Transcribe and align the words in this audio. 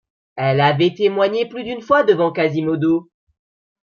Elle 0.35 0.57
l’avait 0.57 0.95
témoigné 0.95 1.47
plus 1.47 1.63
d’une 1.63 1.83
fois 1.83 2.01
devant 2.01 2.31
Quasimodo. 2.31 3.11